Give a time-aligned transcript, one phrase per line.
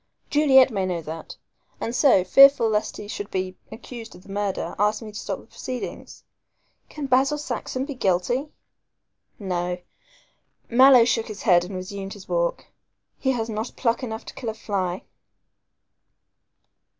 [0.31, 1.35] Juliet may know that,
[1.79, 5.47] and so, fearful lest he should be accused of the murder, asked me to stop
[5.49, 6.23] proceedings.
[6.89, 8.47] Can Basil Saxon be guilty?
[9.37, 9.77] No,"
[10.67, 12.65] Mallow shook his head and resumed his walk,
[13.19, 15.03] "he has not pluck enough to kill a fly."